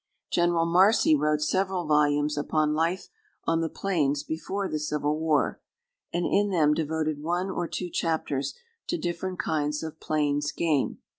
General 0.31 0.65
Marcy 0.65 1.13
wrote 1.15 1.43
several 1.43 1.85
volumes 1.85 2.35
upon 2.35 2.73
life 2.73 3.07
on 3.45 3.61
the 3.61 3.69
plains 3.69 4.23
before 4.23 4.67
the 4.67 4.79
civil 4.79 5.19
war, 5.19 5.61
and 6.11 6.25
in 6.25 6.49
them 6.49 6.73
devoted 6.73 7.21
one 7.21 7.51
or 7.51 7.67
two 7.67 7.91
chapters 7.91 8.55
to 8.87 8.97
different 8.97 9.37
kinds 9.37 9.83
of 9.83 9.99
plains 9.99 10.51
game. 10.51 10.97